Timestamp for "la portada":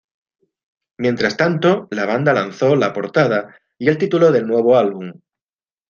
2.75-3.55